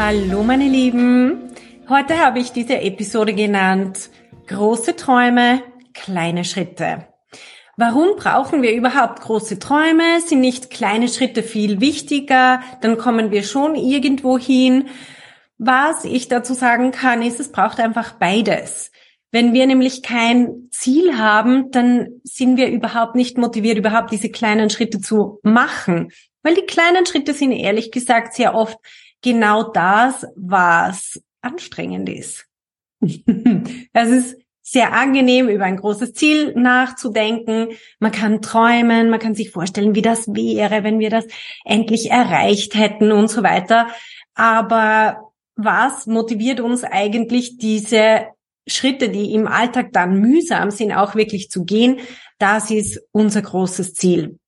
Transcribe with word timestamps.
Hallo 0.00 0.44
meine 0.44 0.68
Lieben, 0.68 1.52
heute 1.88 2.24
habe 2.24 2.38
ich 2.38 2.52
diese 2.52 2.80
Episode 2.80 3.34
genannt 3.34 4.10
Große 4.46 4.94
Träume, 4.94 5.60
kleine 5.92 6.44
Schritte. 6.44 7.08
Warum 7.76 8.14
brauchen 8.16 8.62
wir 8.62 8.76
überhaupt 8.76 9.22
große 9.22 9.58
Träume? 9.58 10.20
Sind 10.24 10.38
nicht 10.38 10.70
kleine 10.70 11.08
Schritte 11.08 11.42
viel 11.42 11.80
wichtiger? 11.80 12.60
Dann 12.80 12.96
kommen 12.96 13.32
wir 13.32 13.42
schon 13.42 13.74
irgendwo 13.74 14.38
hin. 14.38 14.86
Was 15.58 16.04
ich 16.04 16.28
dazu 16.28 16.54
sagen 16.54 16.92
kann, 16.92 17.20
ist, 17.20 17.40
es 17.40 17.50
braucht 17.50 17.80
einfach 17.80 18.12
beides. 18.12 18.92
Wenn 19.32 19.52
wir 19.52 19.66
nämlich 19.66 20.04
kein 20.04 20.68
Ziel 20.70 21.18
haben, 21.18 21.72
dann 21.72 22.20
sind 22.22 22.56
wir 22.56 22.68
überhaupt 22.68 23.16
nicht 23.16 23.36
motiviert, 23.36 23.78
überhaupt 23.78 24.12
diese 24.12 24.30
kleinen 24.30 24.70
Schritte 24.70 25.00
zu 25.00 25.40
machen. 25.42 26.12
Weil 26.44 26.54
die 26.54 26.66
kleinen 26.66 27.04
Schritte 27.04 27.34
sind 27.34 27.50
ehrlich 27.50 27.90
gesagt 27.90 28.34
sehr 28.34 28.54
oft 28.54 28.78
genau 29.22 29.72
das, 29.72 30.26
was 30.36 31.20
anstrengend 31.40 32.08
ist. 32.08 32.46
es 33.00 34.08
ist 34.08 34.36
sehr 34.70 34.92
angenehm, 34.92 35.48
über 35.48 35.64
ein 35.64 35.78
großes 35.78 36.12
Ziel 36.12 36.52
nachzudenken. 36.54 37.68
Man 38.00 38.12
kann 38.12 38.42
träumen, 38.42 39.08
man 39.08 39.18
kann 39.18 39.34
sich 39.34 39.50
vorstellen, 39.50 39.94
wie 39.94 40.02
das 40.02 40.28
wäre, 40.28 40.84
wenn 40.84 40.98
wir 40.98 41.08
das 41.08 41.26
endlich 41.64 42.10
erreicht 42.10 42.74
hätten 42.74 43.10
und 43.10 43.28
so 43.28 43.42
weiter. 43.42 43.88
Aber 44.34 45.32
was 45.56 46.06
motiviert 46.06 46.60
uns 46.60 46.84
eigentlich, 46.84 47.56
diese 47.56 48.26
Schritte, 48.66 49.08
die 49.08 49.32
im 49.32 49.48
Alltag 49.48 49.92
dann 49.92 50.20
mühsam 50.20 50.70
sind, 50.70 50.92
auch 50.92 51.14
wirklich 51.14 51.50
zu 51.50 51.64
gehen? 51.64 52.00
Das 52.38 52.70
ist 52.70 53.00
unser 53.10 53.40
großes 53.40 53.94
Ziel. 53.94 54.38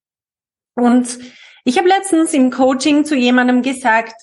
Und 0.75 1.19
ich 1.64 1.78
habe 1.78 1.89
letztens 1.89 2.34
im 2.34 2.50
Coaching 2.50 3.05
zu 3.06 3.17
jemandem 3.17 3.62
gesagt, 3.62 4.14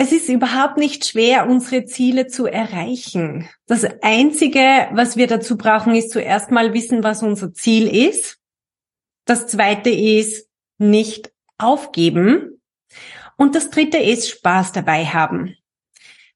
es 0.00 0.12
ist 0.12 0.28
überhaupt 0.28 0.76
nicht 0.76 1.06
schwer, 1.06 1.48
unsere 1.48 1.84
Ziele 1.84 2.28
zu 2.28 2.46
erreichen. 2.46 3.48
Das 3.66 3.84
Einzige, 4.00 4.86
was 4.92 5.16
wir 5.16 5.26
dazu 5.26 5.56
brauchen, 5.56 5.92
ist 5.96 6.12
zuerst 6.12 6.52
mal 6.52 6.72
wissen, 6.72 7.02
was 7.02 7.24
unser 7.24 7.52
Ziel 7.52 7.88
ist. 7.88 8.38
Das 9.24 9.48
Zweite 9.48 9.90
ist 9.90 10.46
nicht 10.78 11.32
aufgeben. 11.58 12.62
Und 13.36 13.56
das 13.56 13.70
Dritte 13.70 13.98
ist 13.98 14.30
Spaß 14.30 14.70
dabei 14.70 15.04
haben. 15.04 15.56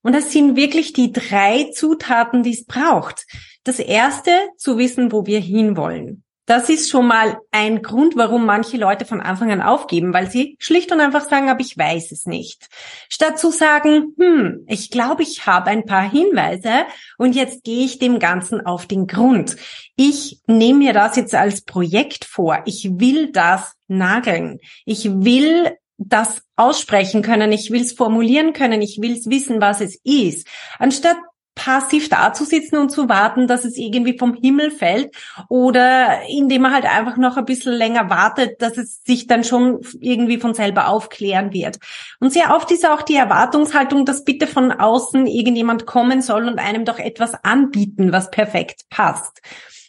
Und 0.03 0.13
das 0.13 0.33
sind 0.33 0.57
wirklich 0.57 0.93
die 0.93 1.13
drei 1.13 1.71
Zutaten, 1.73 2.43
die 2.43 2.55
es 2.55 2.65
braucht. 2.65 3.29
Das 3.63 3.79
Erste, 3.79 4.33
zu 4.57 4.77
wissen, 4.77 5.13
wo 5.13 5.25
wir 5.25 5.39
hinwollen. 5.39 6.22
Das 6.47 6.69
ist 6.69 6.91
schon 6.91 7.07
mal 7.07 7.39
ein 7.53 7.83
Grund, 7.83 8.17
warum 8.17 8.45
manche 8.45 8.77
Leute 8.77 9.05
von 9.05 9.21
Anfang 9.21 9.53
an 9.53 9.63
aufgeben, 9.63 10.13
weil 10.13 10.29
sie 10.29 10.57
schlicht 10.59 10.91
und 10.91 11.01
einfach 11.01 11.29
sagen, 11.29 11.49
aber 11.49 11.61
ich 11.61 11.79
weiß 11.79 12.11
es 12.11 12.27
nicht. 12.27 12.69
Statt 13.09 13.39
zu 13.39 13.53
sagen, 13.53 14.15
hm, 14.19 14.65
ich 14.67 14.91
glaube, 14.91 15.23
ich 15.23 15.47
habe 15.47 15.71
ein 15.71 15.87
paar 15.87 16.09
Hinweise 16.09 16.85
und 17.17 17.37
jetzt 17.37 17.63
gehe 17.63 17.85
ich 17.85 18.01
dem 18.01 18.19
Ganzen 18.19 18.65
auf 18.67 18.87
den 18.87 19.07
Grund. 19.07 19.57
Ich 19.95 20.41
nehme 20.47 20.81
mir 20.81 20.93
das 20.93 21.15
jetzt 21.15 21.35
als 21.35 21.63
Projekt 21.63 22.25
vor. 22.25 22.63
Ich 22.67 22.91
will 22.99 23.31
das 23.31 23.75
nageln. 23.87 24.59
Ich 24.85 25.09
will 25.09 25.77
das 25.97 26.43
aussprechen 26.57 27.23
können, 27.23 27.53
ich 27.53 27.71
will 27.71 27.83
es 27.83 27.93
formulieren 27.93 28.53
können, 28.53 28.83
ich 28.83 28.99
will 29.01 29.13
es 29.13 29.31
wissen, 29.31 29.61
was 29.61 29.81
es 29.81 30.01
ist. 30.03 30.49
Anstatt 30.79 31.17
passiv 31.55 32.09
dazusitzen 32.09 32.79
und 32.79 32.91
zu 32.91 33.09
warten, 33.09 33.47
dass 33.47 33.65
es 33.65 33.77
irgendwie 33.77 34.19
vom 34.19 34.35
Himmel 34.35 34.71
fällt 34.71 35.15
oder 35.49 36.23
indem 36.29 36.63
man 36.63 36.73
halt 36.73 36.87
einfach 36.87 37.17
noch 37.17 37.37
ein 37.37 37.45
bisschen 37.45 37.73
länger 37.73 38.09
wartet, 38.09 38.63
dass 38.63 38.79
es 38.79 39.03
sich 39.05 39.27
dann 39.27 39.45
schon 39.45 39.81
irgendwie 40.01 40.39
von 40.39 40.55
selber 40.55 40.89
aufklären 40.89 41.53
wird. 41.53 41.79
Und 42.21 42.33
sehr 42.33 42.55
oft 42.55 42.71
ist 42.71 42.89
auch 42.89 43.03
die 43.03 43.17
Erwartungshaltung, 43.17 44.05
dass 44.05 44.25
bitte 44.25 44.47
von 44.47 44.73
außen 44.73 45.27
irgendjemand 45.27 45.87
kommen 45.87 46.23
soll 46.23 46.49
und 46.49 46.59
einem 46.59 46.85
doch 46.85 46.99
etwas 46.99 47.35
anbieten, 47.45 48.13
was 48.13 48.31
perfekt 48.31 48.83
passt. 48.89 49.43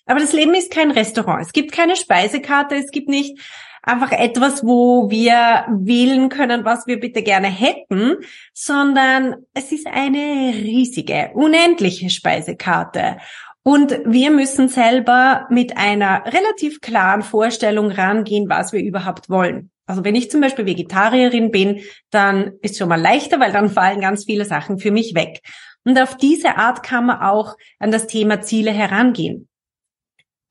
Aber 0.05 0.19
das 0.19 0.33
Leben 0.33 0.53
ist 0.53 0.71
kein 0.71 0.91
Restaurant. 0.91 1.41
Es 1.41 1.53
gibt 1.53 1.71
keine 1.71 1.95
Speisekarte. 1.95 2.75
Es 2.75 2.91
gibt 2.91 3.07
nicht 3.07 3.39
einfach 3.83 4.13
etwas, 4.13 4.63
wo 4.63 5.09
wir 5.09 5.65
wählen 5.69 6.29
können, 6.29 6.65
was 6.65 6.87
wir 6.87 6.99
bitte 6.99 7.21
gerne 7.21 7.47
hätten, 7.47 8.15
sondern 8.53 9.35
es 9.53 9.71
ist 9.71 9.85
eine 9.87 10.53
riesige, 10.55 11.31
unendliche 11.33 12.09
Speisekarte. 12.09 13.17
Und 13.61 13.99
wir 14.05 14.31
müssen 14.31 14.67
selber 14.67 15.47
mit 15.49 15.77
einer 15.77 16.23
relativ 16.25 16.81
klaren 16.81 17.21
Vorstellung 17.21 17.91
rangehen, 17.91 18.49
was 18.49 18.73
wir 18.73 18.81
überhaupt 18.81 19.29
wollen. 19.29 19.69
Also 19.85 20.03
wenn 20.03 20.15
ich 20.15 20.31
zum 20.31 20.41
Beispiel 20.41 20.65
Vegetarierin 20.65 21.51
bin, 21.51 21.81
dann 22.09 22.53
ist 22.61 22.77
schon 22.77 22.89
mal 22.89 22.99
leichter, 22.99 23.39
weil 23.39 23.51
dann 23.51 23.69
fallen 23.69 23.99
ganz 23.99 24.25
viele 24.25 24.45
Sachen 24.45 24.79
für 24.79 24.91
mich 24.91 25.13
weg. 25.13 25.41
Und 25.85 25.99
auf 26.01 26.15
diese 26.15 26.57
Art 26.57 26.83
kann 26.83 27.05
man 27.05 27.21
auch 27.21 27.55
an 27.79 27.91
das 27.91 28.07
Thema 28.07 28.41
Ziele 28.41 28.71
herangehen. 28.71 29.49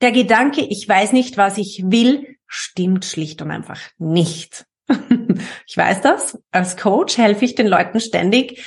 Der 0.02 0.12
Gedanke, 0.12 0.62
ich 0.62 0.86
weiß 0.86 1.12
nicht, 1.12 1.36
was 1.38 1.58
ich 1.58 1.84
will, 1.86 2.36
stimmt 2.52 3.06
schlicht 3.06 3.40
und 3.40 3.50
einfach 3.50 3.80
nicht. 3.98 4.66
ich 5.66 5.76
weiß 5.76 6.02
das. 6.02 6.38
Als 6.50 6.76
Coach 6.76 7.16
helfe 7.16 7.46
ich 7.46 7.54
den 7.54 7.66
Leuten 7.66 7.98
ständig 7.98 8.62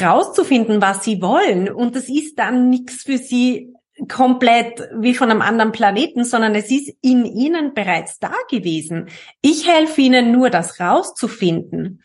rauszufinden, 0.00 0.82
was 0.82 1.02
sie 1.02 1.22
wollen. 1.22 1.70
Und 1.70 1.96
das 1.96 2.08
ist 2.08 2.38
dann 2.38 2.68
nichts 2.68 3.04
für 3.04 3.16
sie 3.16 3.72
komplett 4.08 4.82
wie 4.98 5.14
von 5.14 5.30
einem 5.30 5.40
anderen 5.40 5.72
Planeten, 5.72 6.24
sondern 6.24 6.54
es 6.54 6.70
ist 6.70 6.94
in 7.00 7.24
ihnen 7.24 7.72
bereits 7.74 8.18
da 8.18 8.32
gewesen. 8.50 9.08
Ich 9.40 9.66
helfe 9.66 10.02
ihnen 10.02 10.32
nur, 10.32 10.50
das 10.50 10.78
rauszufinden. 10.78 12.02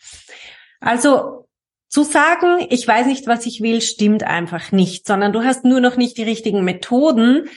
Also 0.80 1.46
zu 1.88 2.04
sagen, 2.04 2.66
ich 2.70 2.86
weiß 2.86 3.06
nicht, 3.06 3.26
was 3.26 3.44
ich 3.44 3.60
will, 3.60 3.82
stimmt 3.82 4.22
einfach 4.22 4.72
nicht, 4.72 5.06
sondern 5.06 5.32
du 5.32 5.42
hast 5.42 5.64
nur 5.64 5.80
noch 5.80 5.96
nicht 5.96 6.16
die 6.16 6.22
richtigen 6.22 6.64
Methoden 6.64 7.48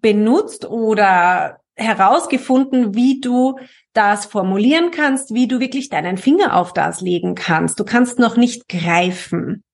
benutzt 0.00 0.64
oder 0.64 1.61
herausgefunden, 1.74 2.94
wie 2.94 3.20
du 3.20 3.58
das 3.92 4.26
formulieren 4.26 4.90
kannst, 4.90 5.34
wie 5.34 5.48
du 5.48 5.60
wirklich 5.60 5.88
deinen 5.88 6.16
Finger 6.16 6.56
auf 6.56 6.72
das 6.72 7.00
legen 7.00 7.34
kannst. 7.34 7.78
Du 7.78 7.84
kannst 7.84 8.18
noch 8.18 8.36
nicht 8.36 8.68
greifen. 8.68 9.64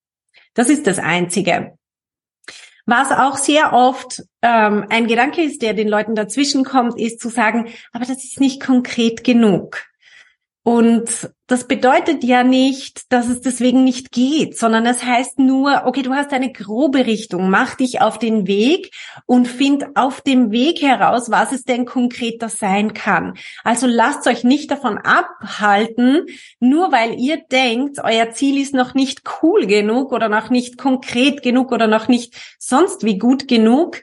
Das 0.54 0.68
ist 0.68 0.86
das 0.86 0.98
Einzige. 0.98 1.78
Was 2.86 3.12
auch 3.12 3.36
sehr 3.36 3.74
oft 3.74 4.22
ähm, 4.40 4.86
ein 4.88 5.08
Gedanke 5.08 5.42
ist, 5.42 5.60
der 5.60 5.74
den 5.74 5.88
Leuten 5.88 6.14
dazwischen 6.14 6.64
kommt, 6.64 6.98
ist 6.98 7.20
zu 7.20 7.28
sagen, 7.28 7.68
aber 7.92 8.06
das 8.06 8.24
ist 8.24 8.40
nicht 8.40 8.62
konkret 8.62 9.24
genug. 9.24 9.87
Und 10.68 11.30
das 11.46 11.66
bedeutet 11.66 12.22
ja 12.24 12.44
nicht, 12.44 13.10
dass 13.10 13.30
es 13.30 13.40
deswegen 13.40 13.84
nicht 13.84 14.12
geht, 14.12 14.58
sondern 14.58 14.84
es 14.84 15.02
heißt 15.02 15.38
nur, 15.38 15.84
okay, 15.86 16.02
du 16.02 16.12
hast 16.12 16.34
eine 16.34 16.52
grobe 16.52 17.06
Richtung, 17.06 17.48
mach 17.48 17.74
dich 17.74 18.02
auf 18.02 18.18
den 18.18 18.46
Weg 18.46 18.94
und 19.24 19.48
find 19.48 19.96
auf 19.96 20.20
dem 20.20 20.50
Weg 20.50 20.82
heraus, 20.82 21.30
was 21.30 21.52
es 21.52 21.64
denn 21.64 21.86
konkreter 21.86 22.50
sein 22.50 22.92
kann. 22.92 23.32
Also 23.64 23.86
lasst 23.86 24.26
euch 24.26 24.44
nicht 24.44 24.70
davon 24.70 24.98
abhalten, 24.98 26.26
nur 26.60 26.92
weil 26.92 27.18
ihr 27.18 27.38
denkt, 27.50 28.00
euer 28.04 28.32
Ziel 28.32 28.60
ist 28.60 28.74
noch 28.74 28.92
nicht 28.92 29.22
cool 29.42 29.66
genug 29.66 30.12
oder 30.12 30.28
noch 30.28 30.50
nicht 30.50 30.76
konkret 30.76 31.42
genug 31.42 31.72
oder 31.72 31.86
noch 31.86 32.08
nicht 32.08 32.34
sonst 32.58 33.04
wie 33.04 33.16
gut 33.16 33.48
genug, 33.48 34.02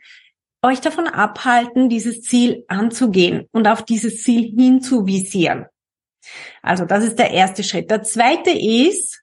euch 0.64 0.82
davon 0.82 1.06
abhalten, 1.06 1.90
dieses 1.90 2.24
Ziel 2.24 2.66
anzugehen 2.70 3.46
und 3.52 3.68
auf 3.68 3.84
dieses 3.84 4.24
Ziel 4.24 4.52
hinzuvisieren. 4.58 5.68
Also 6.62 6.86
das 6.86 7.04
ist 7.04 7.20
der 7.20 7.32
erste 7.32 7.64
Schritt. 7.64 7.90
Der 7.92 8.04
zweite 8.04 8.52
ist, 8.52 9.22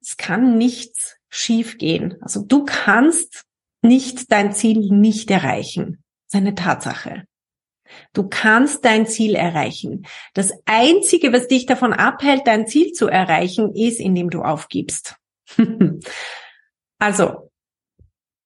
es 0.00 0.16
kann 0.16 0.56
nichts 0.58 1.16
schiefgehen. 1.28 2.16
Also 2.20 2.42
du 2.42 2.64
kannst 2.64 3.44
nicht 3.82 4.30
dein 4.32 4.52
Ziel 4.52 4.90
nicht 4.90 5.30
erreichen. 5.30 6.02
Das 6.26 6.40
ist 6.40 6.46
eine 6.46 6.54
Tatsache. 6.54 7.24
Du 8.12 8.28
kannst 8.28 8.84
dein 8.84 9.06
Ziel 9.06 9.34
erreichen. 9.34 10.06
Das 10.34 10.52
einzige, 10.64 11.32
was 11.32 11.48
dich 11.48 11.66
davon 11.66 11.92
abhält, 11.92 12.46
dein 12.46 12.66
Ziel 12.66 12.92
zu 12.92 13.08
erreichen, 13.08 13.74
ist, 13.74 13.98
indem 14.00 14.30
du 14.30 14.42
aufgibst. 14.42 15.16
also, 16.98 17.50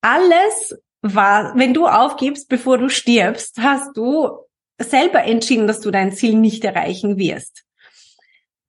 alles 0.01 0.79
war, 1.03 1.55
wenn 1.57 1.75
du 1.75 1.87
aufgibst, 1.87 2.49
bevor 2.49 2.79
du 2.79 2.89
stirbst, 2.89 3.59
hast 3.59 3.97
du 3.97 4.31
selber 4.79 5.25
entschieden, 5.25 5.67
dass 5.67 5.81
du 5.81 5.91
dein 5.91 6.13
Ziel 6.13 6.35
nicht 6.35 6.65
erreichen 6.65 7.17
wirst. 7.17 7.65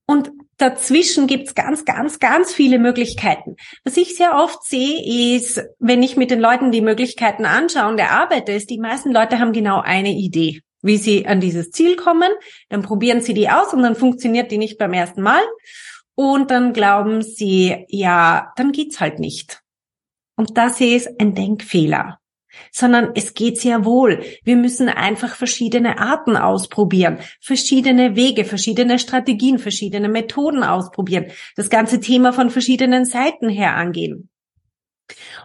Und 0.08 0.32
dazwischen 0.58 1.26
gibt's 1.26 1.56
ganz, 1.56 1.84
ganz, 1.84 2.20
ganz 2.20 2.54
viele 2.54 2.78
Möglichkeiten. 2.78 3.56
Was 3.84 3.98
ich 3.98 4.16
sehr 4.16 4.36
oft 4.36 4.64
sehe, 4.64 5.36
ist, 5.36 5.64
wenn 5.80 6.04
ich 6.04 6.16
mit 6.16 6.30
den 6.30 6.40
Leuten 6.40 6.72
die 6.72 6.82
Möglichkeiten 6.82 7.46
anschaue 7.46 7.90
und 7.90 7.98
erarbeite, 7.98 8.52
ist, 8.52 8.70
die 8.70 8.78
meisten 8.78 9.12
Leute 9.12 9.40
haben 9.40 9.52
genau 9.52 9.82
eine 9.82 10.12
Idee, 10.12 10.62
wie 10.84 10.98
sie 10.98 11.26
an 11.26 11.42
dieses 11.42 11.72
Ziel 11.72 11.96
kommen. 11.96 12.32
Dann 12.70 12.84
probieren 12.84 13.22
sie 13.22 13.34
die 13.34 13.50
aus 13.50 13.74
und 13.74 13.82
dann 13.82 13.96
funktioniert 13.96 14.52
die 14.52 14.60
nicht 14.60 14.78
beim 14.78 14.94
ersten 14.94 15.24
Mal. 15.24 15.42
Und 16.14 16.52
dann 16.52 16.72
glauben 16.72 17.24
sie, 17.24 17.86
ja, 17.90 18.54
dann 18.56 18.72
geht's 18.72 19.00
halt 19.00 19.20
nicht. 19.20 19.62
Und 20.38 20.58
das 20.58 20.80
ist 20.82 21.10
ein 21.20 21.34
Denkfehler 21.34 22.20
sondern 22.72 23.12
es 23.16 23.34
geht 23.34 23.60
sehr 23.60 23.86
wohl. 23.86 24.24
Wir 24.44 24.56
müssen 24.56 24.90
einfach 24.90 25.36
verschiedene 25.36 26.00
Arten 26.00 26.38
ausprobieren, 26.38 27.20
verschiedene 27.42 28.16
Wege, 28.16 28.46
verschiedene 28.46 29.00
Strategien, 29.00 29.60
verschiedene 29.60 30.10
Methoden 30.10 30.64
ausprobieren, 30.64 31.28
das 31.56 31.70
ganze 31.70 32.00
Thema 32.00 32.34
von 32.34 32.50
verschiedenen 32.50 33.06
Seiten 33.06 33.50
her 33.50 33.76
angehen. 33.76 34.30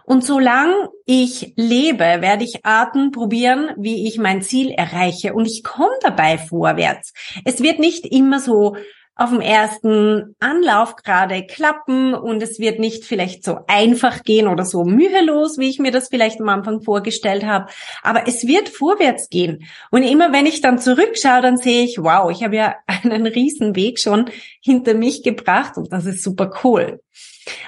Und 0.03 0.25
solange 0.25 0.89
ich 1.05 1.53
lebe, 1.55 1.99
werde 1.99 2.43
ich 2.43 2.65
Arten 2.65 3.11
probieren, 3.11 3.69
wie 3.77 4.07
ich 4.07 4.17
mein 4.17 4.41
Ziel 4.41 4.71
erreiche. 4.71 5.33
Und 5.33 5.45
ich 5.45 5.63
komme 5.63 5.93
dabei 6.01 6.37
vorwärts. 6.37 7.13
Es 7.45 7.61
wird 7.61 7.79
nicht 7.79 8.05
immer 8.05 8.39
so 8.39 8.75
auf 9.21 9.29
dem 9.29 9.41
ersten 9.41 10.35
Anlauf 10.39 10.95
gerade 10.95 11.45
klappen 11.45 12.13
und 12.13 12.41
es 12.41 12.59
wird 12.59 12.79
nicht 12.79 13.05
vielleicht 13.05 13.43
so 13.43 13.59
einfach 13.67 14.23
gehen 14.23 14.47
oder 14.47 14.65
so 14.65 14.83
mühelos, 14.83 15.57
wie 15.57 15.69
ich 15.69 15.79
mir 15.79 15.91
das 15.91 16.09
vielleicht 16.09 16.41
am 16.41 16.49
Anfang 16.49 16.81
vorgestellt 16.81 17.45
habe, 17.45 17.71
aber 18.01 18.27
es 18.27 18.47
wird 18.47 18.69
vorwärts 18.69 19.29
gehen. 19.29 19.67
Und 19.91 20.03
immer 20.03 20.33
wenn 20.33 20.45
ich 20.45 20.61
dann 20.61 20.79
zurückschaue, 20.79 21.41
dann 21.41 21.57
sehe 21.57 21.83
ich, 21.83 21.99
wow, 21.99 22.31
ich 22.31 22.43
habe 22.43 22.55
ja 22.55 22.75
einen 22.87 23.27
riesen 23.27 23.75
Weg 23.75 23.99
schon 23.99 24.29
hinter 24.61 24.93
mich 24.93 25.23
gebracht 25.23 25.77
und 25.77 25.91
das 25.93 26.05
ist 26.05 26.23
super 26.23 26.51
cool. 26.63 26.99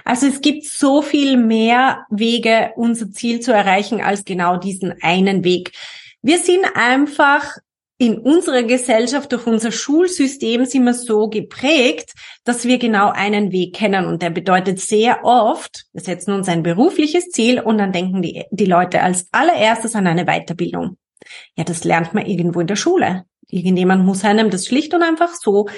Also 0.06 0.28
es 0.28 0.42
gibt 0.42 0.66
so 0.66 1.02
viel 1.02 1.38
mehr 1.38 2.06
Wege, 2.10 2.72
unser 2.76 3.12
Ziel 3.12 3.40
zu 3.40 3.52
erreichen, 3.52 4.02
als 4.02 4.26
genau 4.26 4.58
diesen 4.58 4.96
einen 5.02 5.44
Weg. 5.44 5.72
Wir 6.22 6.40
sind 6.40 6.66
einfach 6.76 7.58
in 8.04 8.18
unserer 8.18 8.64
Gesellschaft, 8.64 9.32
durch 9.32 9.48
unser 9.48 9.72
Schulsystem 9.72 10.66
sind 10.66 10.84
wir 10.84 10.94
so 10.94 11.30
geprägt, 11.30 12.12
dass 12.44 12.66
wir 12.66 12.78
genau 12.78 13.12
einen 13.12 13.54
Weg 13.54 13.76
kennen. 13.76 14.06
Und 14.06 14.22
der 14.22 14.30
bedeutet 14.30 14.82
sehr 14.82 15.24
oft, 15.24 15.86
wir 15.94 16.02
setzen 16.02 16.34
uns 16.34 16.50
ein 16.50 16.64
berufliches 16.64 17.30
Ziel 17.30 17.62
und 17.62 17.78
dann 17.78 17.94
denken 17.94 18.22
die, 18.22 18.44
die 18.52 18.66
Leute 18.66 19.02
als 19.02 19.28
allererstes 19.32 19.96
an 19.96 20.06
eine 20.06 20.26
Weiterbildung. 20.26 20.98
Ja, 21.56 21.64
das 21.64 21.86
lernt 21.86 22.14
man 22.14 22.26
irgendwo 22.26 22.60
in 22.60 22.68
der 22.68 22.76
Schule. 22.76 23.24
Irgendjemand 23.48 24.06
muss 24.06 24.26
einem 24.26 24.50
das 24.50 24.68
schlicht 24.68 24.94
und 24.94 25.02
einfach 25.02 25.34
so 25.34 25.70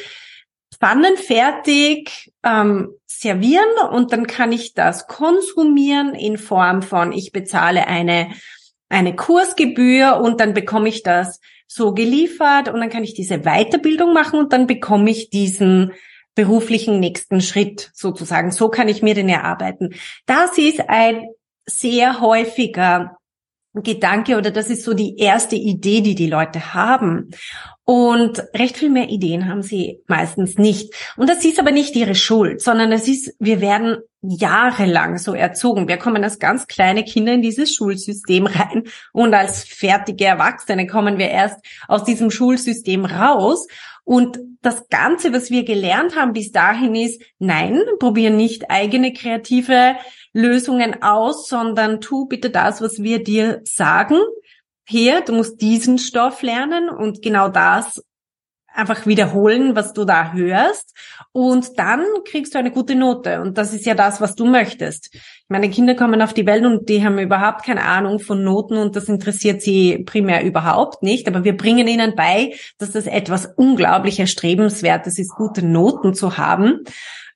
pfannenfertig 0.79 2.33
ähm, 2.43 2.89
servieren 3.05 3.69
und 3.91 4.11
dann 4.11 4.25
kann 4.25 4.51
ich 4.51 4.73
das 4.73 5.05
konsumieren 5.05 6.15
in 6.15 6.39
Form 6.39 6.81
von, 6.81 7.11
ich 7.11 7.31
bezahle 7.31 7.85
eine, 7.87 8.31
eine 8.89 9.15
Kursgebühr 9.15 10.17
und 10.17 10.39
dann 10.39 10.55
bekomme 10.55 10.89
ich 10.89 11.03
das 11.03 11.39
so 11.67 11.93
geliefert 11.93 12.69
und 12.69 12.79
dann 12.79 12.89
kann 12.89 13.03
ich 13.03 13.13
diese 13.13 13.39
Weiterbildung 13.39 14.13
machen 14.13 14.39
und 14.39 14.53
dann 14.53 14.67
bekomme 14.67 15.09
ich 15.09 15.29
diesen 15.29 15.93
beruflichen 16.35 16.99
nächsten 16.99 17.41
Schritt 17.41 17.91
sozusagen. 17.93 18.51
So 18.51 18.69
kann 18.69 18.87
ich 18.87 19.01
mir 19.01 19.15
den 19.15 19.29
erarbeiten. 19.29 19.95
Das 20.25 20.57
ist 20.57 20.81
ein 20.89 21.27
sehr 21.65 22.19
häufiger 22.21 23.17
Gedanke 23.83 24.37
oder 24.37 24.51
das 24.51 24.69
ist 24.69 24.83
so 24.83 24.93
die 24.93 25.17
erste 25.17 25.55
Idee, 25.55 26.01
die 26.01 26.15
die 26.15 26.29
Leute 26.29 26.73
haben. 26.73 27.31
Und 27.83 28.43
recht 28.55 28.77
viel 28.77 28.89
mehr 28.89 29.09
Ideen 29.09 29.47
haben 29.47 29.61
sie 29.61 29.99
meistens 30.07 30.57
nicht. 30.57 30.93
Und 31.17 31.29
das 31.29 31.45
ist 31.45 31.59
aber 31.59 31.71
nicht 31.71 31.95
ihre 31.95 32.15
Schuld, 32.15 32.61
sondern 32.61 32.91
es 32.91 33.07
ist, 33.07 33.35
wir 33.39 33.61
werden 33.61 33.97
jahrelang 34.21 35.19
so 35.19 35.33
erzogen. 35.33 35.87
Wir 35.87 35.97
kommen 35.97 36.23
als 36.23 36.39
ganz 36.39 36.65
kleine 36.65 37.03
Kinder 37.03 37.33
in 37.33 37.43
dieses 37.43 37.73
Schulsystem 37.75 38.47
rein 38.47 38.83
und 39.13 39.33
als 39.33 39.63
fertige 39.63 40.25
Erwachsene 40.25 40.87
kommen 40.87 41.19
wir 41.19 41.29
erst 41.29 41.59
aus 41.87 42.03
diesem 42.03 42.31
Schulsystem 42.31 43.05
raus. 43.05 43.67
Und 44.03 44.39
das 44.61 44.87
Ganze, 44.89 45.33
was 45.33 45.49
wir 45.49 45.63
gelernt 45.63 46.15
haben 46.15 46.33
bis 46.33 46.51
dahin 46.51 46.95
ist, 46.95 47.21
nein, 47.39 47.81
probier 47.99 48.29
nicht 48.29 48.69
eigene 48.69 49.13
kreative 49.13 49.95
Lösungen 50.35 51.01
aus, 51.01 51.47
sondern 51.47 52.01
tu 52.01 52.27
bitte 52.27 52.49
das, 52.49 52.81
was 52.81 53.01
wir 53.01 53.23
dir 53.23 53.61
sagen 53.63 54.17
hier, 54.87 55.21
du 55.21 55.33
musst 55.33 55.61
diesen 55.61 55.97
Stoff 55.97 56.41
lernen 56.41 56.89
und 56.89 57.21
genau 57.21 57.49
das 57.49 58.03
einfach 58.71 59.05
wiederholen, 59.05 59.75
was 59.75 59.93
du 59.93 60.03
da 60.03 60.33
hörst. 60.33 60.93
Und 61.31 61.79
dann 61.79 62.03
kriegst 62.25 62.53
du 62.53 62.59
eine 62.59 62.71
gute 62.71 62.95
Note. 62.95 63.41
Und 63.41 63.57
das 63.57 63.73
ist 63.73 63.85
ja 63.85 63.95
das, 63.95 64.19
was 64.19 64.35
du 64.35 64.45
möchtest. 64.45 65.15
Meine 65.47 65.69
Kinder 65.69 65.95
kommen 65.95 66.21
auf 66.21 66.33
die 66.33 66.45
Welt 66.45 66.65
und 66.65 66.89
die 66.89 67.03
haben 67.05 67.17
überhaupt 67.17 67.65
keine 67.65 67.83
Ahnung 67.83 68.19
von 68.19 68.43
Noten 68.43 68.77
und 68.77 68.95
das 68.95 69.05
interessiert 69.05 69.61
sie 69.61 69.99
primär 69.99 70.43
überhaupt 70.43 71.03
nicht. 71.03 71.27
Aber 71.27 71.43
wir 71.43 71.55
bringen 71.55 71.87
ihnen 71.87 72.15
bei, 72.15 72.53
dass 72.77 72.91
das 72.91 73.07
etwas 73.07 73.47
unglaublich 73.55 74.19
erstrebenswertes 74.19 75.17
ist, 75.19 75.35
gute 75.35 75.65
Noten 75.65 76.13
zu 76.13 76.37
haben. 76.37 76.83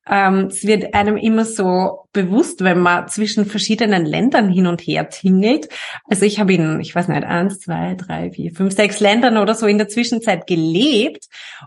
Ähm, 0.09 0.47
es 0.47 0.65
wird 0.65 0.93
einem 0.93 1.17
immer 1.17 1.45
so 1.45 2.05
bewusst, 2.13 2.63
wenn 2.63 2.79
man 2.79 3.07
zwischen 3.07 3.45
verschiedenen 3.45 4.05
Ländern 4.05 4.49
hin 4.49 4.67
und 4.67 4.81
her 4.81 5.09
tingelt. 5.09 5.69
Also 6.09 6.25
ich 6.25 6.39
habe 6.39 6.53
in, 6.53 6.79
ich 6.79 6.95
weiß 6.95 7.07
nicht, 7.07 7.23
eins, 7.23 7.59
zwei, 7.59 7.95
drei, 7.95 8.31
vier, 8.31 8.51
fünf, 8.53 8.73
sechs 8.73 8.99
Ländern 8.99 9.37
oder 9.37 9.53
so 9.53 9.67
in 9.67 9.77
der 9.77 9.87
Zwischenzeit 9.87 10.47
gelebt 10.47 11.25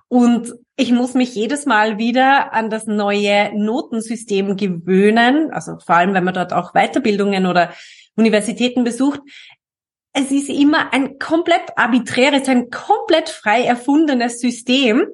und 0.09 0.53
ich 0.77 0.91
muss 0.93 1.15
mich 1.15 1.35
jedes 1.35 1.67
Mal 1.67 1.99
wieder 1.99 2.53
an 2.53 2.71
das 2.71 2.87
neue 2.87 3.51
Notensystem 3.55 4.57
gewöhnen. 4.57 5.51
Also 5.53 5.79
vor 5.79 5.97
allem, 5.97 6.15
wenn 6.15 6.25
man 6.25 6.35
dort 6.35 6.53
auch 6.53 6.73
Weiterbildungen 6.73 7.47
oder 7.47 7.73
Universitäten 8.17 8.83
besucht 8.83 9.21
es 10.13 10.31
ist 10.31 10.51
immer 10.51 10.93
ein 10.93 11.19
komplett 11.19 11.77
arbiträres, 11.77 12.49
ein 12.49 12.71
komplett 12.71 13.29
frei 13.31 13.63
erfundenes 13.63 14.41
System. 14.41 15.07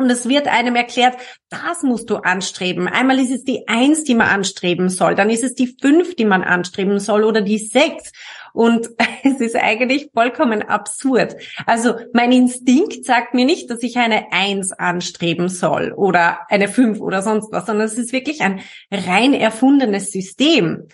Und 0.00 0.08
es 0.08 0.26
wird 0.26 0.48
einem 0.48 0.76
erklärt, 0.76 1.18
das 1.50 1.82
musst 1.82 2.08
du 2.08 2.16
anstreben. 2.16 2.88
Einmal 2.88 3.18
ist 3.18 3.30
es 3.30 3.44
die 3.44 3.68
Eins, 3.68 4.02
die 4.02 4.14
man 4.14 4.28
anstreben 4.28 4.88
soll, 4.88 5.14
dann 5.14 5.28
ist 5.28 5.44
es 5.44 5.52
die 5.54 5.76
Fünf, 5.78 6.16
die 6.16 6.24
man 6.24 6.42
anstreben 6.42 6.98
soll 6.98 7.22
oder 7.22 7.42
die 7.42 7.58
Sechs. 7.58 8.10
Und 8.54 8.88
es 9.24 9.40
ist 9.40 9.56
eigentlich 9.56 10.08
vollkommen 10.14 10.62
absurd. 10.62 11.36
Also 11.66 11.96
mein 12.14 12.32
Instinkt 12.32 13.04
sagt 13.04 13.34
mir 13.34 13.44
nicht, 13.44 13.68
dass 13.68 13.82
ich 13.82 13.98
eine 13.98 14.32
Eins 14.32 14.72
anstreben 14.72 15.50
soll 15.50 15.92
oder 15.92 16.46
eine 16.48 16.68
Fünf 16.68 17.00
oder 17.00 17.20
sonst 17.20 17.52
was, 17.52 17.66
sondern 17.66 17.84
es 17.84 17.98
ist 17.98 18.14
wirklich 18.14 18.40
ein 18.40 18.62
rein 18.90 19.34
erfundenes 19.34 20.12
System. 20.12 20.88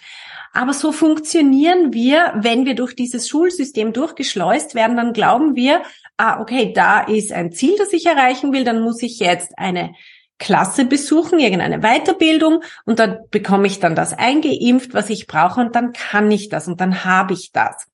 Aber 0.53 0.73
so 0.73 0.91
funktionieren 0.91 1.93
wir, 1.93 2.33
wenn 2.35 2.65
wir 2.65 2.75
durch 2.75 2.97
dieses 2.97 3.29
Schulsystem 3.29 3.93
durchgeschleust 3.93 4.75
werden, 4.75 4.97
dann 4.97 5.13
glauben 5.13 5.55
wir, 5.55 5.83
ah, 6.17 6.41
okay, 6.41 6.73
da 6.75 7.01
ist 7.01 7.33
ein 7.33 7.53
Ziel, 7.53 7.75
das 7.79 7.93
ich 7.93 8.07
erreichen 8.07 8.53
will, 8.53 8.65
dann 8.65 8.81
muss 8.81 9.03
ich 9.03 9.19
jetzt 9.19 9.59
eine 9.59 9.95
Klasse 10.39 10.85
besuchen, 10.85 11.39
irgendeine 11.39 11.81
Weiterbildung 11.81 12.63
und 12.85 12.99
dann 12.99 13.19
bekomme 13.31 13.67
ich 13.67 13.81
dann 13.81 13.95
das 13.95 14.13
eingeimpft, 14.13 14.93
was 14.93 15.09
ich 15.09 15.27
brauche 15.27 15.61
und 15.61 15.75
dann 15.75 15.93
kann 15.93 16.31
ich 16.31 16.49
das 16.49 16.69
und 16.69 16.81
dann 16.81 17.05
habe 17.05 17.33
ich 17.33 17.53
das. 17.53 17.87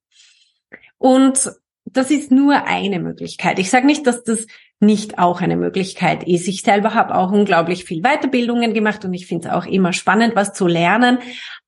Und 0.98 1.52
das 1.84 2.10
ist 2.10 2.30
nur 2.30 2.66
eine 2.66 2.98
Möglichkeit. 2.98 3.58
Ich 3.58 3.70
sage 3.70 3.86
nicht, 3.86 4.06
dass 4.06 4.24
das 4.24 4.46
nicht 4.80 5.18
auch 5.18 5.40
eine 5.40 5.56
Möglichkeit 5.56 6.24
ist. 6.26 6.48
Ich 6.48 6.62
selber 6.62 6.94
habe 6.94 7.14
auch 7.14 7.30
unglaublich 7.30 7.84
viel 7.84 8.02
Weiterbildungen 8.02 8.74
gemacht 8.74 9.04
und 9.04 9.14
ich 9.14 9.26
finde 9.26 9.48
es 9.48 9.54
auch 9.54 9.66
immer 9.66 9.92
spannend, 9.92 10.34
was 10.34 10.52
zu 10.52 10.66
lernen. 10.66 11.18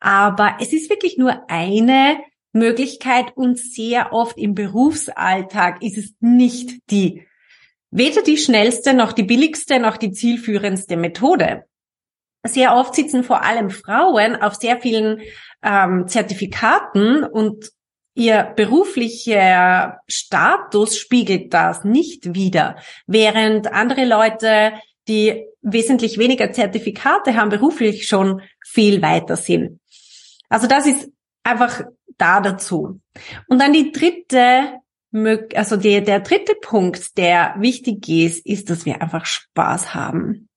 Aber 0.01 0.57
es 0.61 0.73
ist 0.73 0.91
wirklich 0.91 1.17
nur 1.17 1.49
eine 1.49 2.17
Möglichkeit 2.55 3.37
und 3.37 3.59
sehr 3.59 4.13
oft 4.13 4.39
im 4.39 4.55
Berufsalltag 4.55 5.83
ist 5.83 5.99
es 5.99 6.15
nicht 6.21 6.91
die, 6.91 7.27
weder 7.91 8.23
die 8.23 8.39
schnellste 8.39 8.95
noch 8.95 9.13
die 9.13 9.25
billigste 9.25 9.79
noch 9.79 9.97
die 9.97 10.13
zielführendste 10.13 10.97
Methode. 10.97 11.65
Sehr 12.47 12.77
oft 12.77 12.95
sitzen 12.95 13.25
vor 13.25 13.43
allem 13.43 13.71
Frauen 13.71 14.37
auf 14.37 14.55
sehr 14.55 14.81
vielen 14.81 15.21
ähm, 15.63 16.09
Zertifikaten 16.09 17.25
und 17.25 17.71
Ihr 18.17 18.53
beruflicher 18.55 19.99
Status 20.07 20.97
spiegelt 20.97 21.53
das 21.53 21.83
nicht 21.83 22.35
wider, 22.35 22.77
während 23.09 23.73
andere 23.73 24.05
Leute, 24.05 24.75
die 25.09 25.45
wesentlich 25.63 26.17
weniger 26.17 26.53
Zertifikate 26.53 27.35
haben, 27.35 27.51
beruflich 27.51 28.07
schon 28.07 28.41
viel 28.65 29.03
weiter 29.03 29.37
sind. 29.37 29.81
Also 30.49 30.69
das 30.69 30.87
ist 30.87 31.11
einfach 31.45 31.83
da 32.19 32.41
dazu. 32.41 33.01
Und 33.47 33.59
dann 33.61 33.73
die 33.73 33.93
dritte, 33.93 34.81
also 35.55 35.77
der, 35.77 36.01
der 36.01 36.21
dritte 36.21 36.55
Punkt, 36.61 37.17
der 37.17 37.55
wichtig 37.59 38.09
ist, 38.09 38.45
ist, 38.45 38.71
dass 38.71 38.85
wir 38.85 39.01
einfach 39.01 39.27
Spaß 39.27 39.95
haben. 39.95 40.49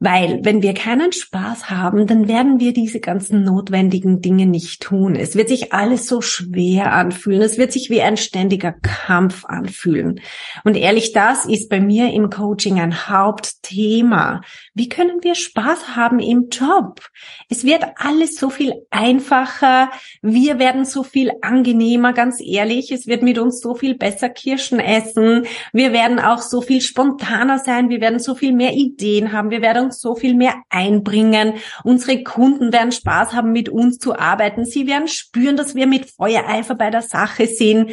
Weil 0.00 0.38
wenn 0.44 0.62
wir 0.62 0.74
keinen 0.74 1.10
Spaß 1.10 1.70
haben, 1.70 2.06
dann 2.06 2.28
werden 2.28 2.60
wir 2.60 2.72
diese 2.72 3.00
ganzen 3.00 3.42
notwendigen 3.42 4.20
Dinge 4.20 4.46
nicht 4.46 4.80
tun. 4.80 5.16
Es 5.16 5.34
wird 5.34 5.48
sich 5.48 5.72
alles 5.72 6.06
so 6.06 6.20
schwer 6.20 6.92
anfühlen. 6.92 7.42
Es 7.42 7.58
wird 7.58 7.72
sich 7.72 7.90
wie 7.90 8.00
ein 8.00 8.16
ständiger 8.16 8.70
Kampf 8.70 9.44
anfühlen. 9.44 10.20
Und 10.62 10.76
ehrlich, 10.76 11.12
das 11.12 11.46
ist 11.46 11.68
bei 11.68 11.80
mir 11.80 12.12
im 12.12 12.30
Coaching 12.30 12.78
ein 12.78 13.08
Hauptthema. 13.08 14.42
Wie 14.72 14.88
können 14.88 15.18
wir 15.22 15.34
Spaß 15.34 15.96
haben 15.96 16.20
im 16.20 16.48
Job? 16.48 17.00
Es 17.48 17.64
wird 17.64 17.84
alles 17.96 18.36
so 18.36 18.50
viel 18.50 18.74
einfacher. 18.90 19.90
Wir 20.22 20.60
werden 20.60 20.84
so 20.84 21.02
viel 21.02 21.32
angenehmer, 21.42 22.12
ganz 22.12 22.40
ehrlich. 22.40 22.92
Es 22.92 23.08
wird 23.08 23.24
mit 23.24 23.40
uns 23.40 23.60
so 23.60 23.74
viel 23.74 23.96
besser 23.96 24.28
Kirschen 24.28 24.78
essen. 24.78 25.44
Wir 25.72 25.92
werden 25.92 26.20
auch 26.20 26.40
so 26.40 26.60
viel 26.60 26.82
spontaner 26.82 27.58
sein. 27.58 27.88
Wir 27.88 28.00
werden 28.00 28.20
so 28.20 28.36
viel 28.36 28.52
mehr 28.52 28.74
Ideen 28.74 29.32
haben. 29.32 29.50
Wir 29.50 29.60
werden 29.60 29.87
uns 29.88 30.00
so 30.00 30.14
viel 30.14 30.34
mehr 30.34 30.54
einbringen. 30.70 31.54
Unsere 31.82 32.22
Kunden 32.22 32.72
werden 32.72 32.92
Spaß 32.92 33.32
haben, 33.32 33.52
mit 33.52 33.68
uns 33.68 33.98
zu 33.98 34.18
arbeiten. 34.18 34.64
Sie 34.64 34.86
werden 34.86 35.08
spüren, 35.08 35.56
dass 35.56 35.74
wir 35.74 35.86
mit 35.86 36.10
Feuereifer 36.10 36.74
bei 36.74 36.90
der 36.90 37.02
Sache 37.02 37.46
sind. 37.46 37.90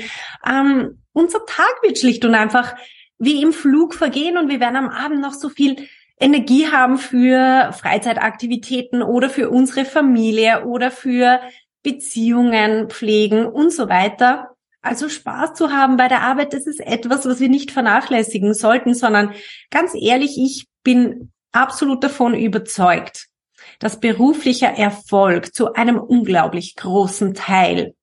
Ähm, 0.48 1.02
unser 1.14 1.46
Tag 1.46 1.74
wird 1.82 1.98
schlicht 1.98 2.26
und 2.26 2.36
einfach 2.36 2.76
wie 3.18 3.42
im 3.42 3.54
Flug 3.54 3.94
vergehen 3.94 4.38
und 4.38 4.50
wir 4.50 4.60
werden 4.60 4.76
am 4.76 4.90
Abend 4.90 5.22
noch 5.22 5.34
so 5.34 5.50
viel 5.50 5.88
Energie 6.20 6.68
haben 6.68 6.98
für 6.98 7.72
Freizeitaktivitäten 7.74 9.02
oder 9.02 9.30
für 9.30 9.50
unsere 9.50 9.86
Familie 9.86 10.66
oder 10.66 10.92
für 10.92 11.40
Beziehungen 11.84 12.90
pflegen 12.90 13.46
und 13.46 13.72
so 13.72 13.90
weiter. 13.90 14.56
Also 14.82 15.10
Spaß 15.10 15.56
zu 15.56 15.72
haben 15.72 15.98
bei 15.98 16.08
der 16.08 16.22
Arbeit, 16.22 16.54
das 16.54 16.68
ist 16.68 16.80
etwas, 16.80 17.26
was 17.26 17.40
wir 17.40 17.50
nicht 17.50 17.72
vernachlässigen 17.72 18.54
sollten, 18.54 18.94
sondern 18.94 19.34
ganz 19.72 19.94
ehrlich, 19.96 20.38
ich 20.38 20.68
bin 20.84 21.32
absolut 21.56 22.04
davon 22.04 22.34
überzeugt, 22.34 23.28
dass 23.80 24.00
beruflicher 24.00 24.70
Erfolg 24.70 25.54
zu 25.54 25.74
einem 25.74 25.98
unglaublich 25.98 26.76
großen 26.76 27.34
Teil 27.34 27.96